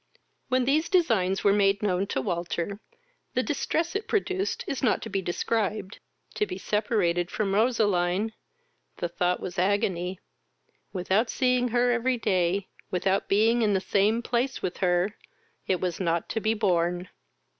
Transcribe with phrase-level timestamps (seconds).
[0.49, 2.79] When these designs were made known to Walter,
[3.35, 5.99] the distress it produced is not to be described.
[6.33, 8.33] To be separated from Roseline!
[8.97, 10.19] the thought was agony;
[10.91, 15.15] without seeing her every day, without being in the same place with her,
[15.67, 17.07] it was not to be borne.